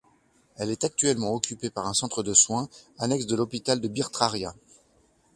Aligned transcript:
Elle 0.55 0.71
est 0.71 0.83
actuellement 0.83 1.31
occupée 1.35 1.69
par 1.69 1.85
un 1.85 1.93
centre 1.93 2.23
de 2.23 2.33
soins, 2.33 2.67
annexe 2.97 3.27
de 3.27 3.35
l'hôpital 3.35 3.79
de 3.79 3.87
Bir-Traria. 3.87 4.55